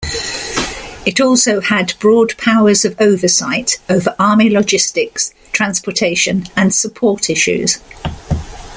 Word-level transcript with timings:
It 1.05 1.21
also 1.21 1.59
had 1.61 1.93
broad 1.99 2.35
powers 2.39 2.85
of 2.85 2.99
oversight 2.99 3.77
over 3.87 4.15
Army 4.17 4.49
logistics, 4.49 5.31
transportation, 5.53 6.45
and 6.55 6.73
support 6.73 7.29
issues. 7.29 7.77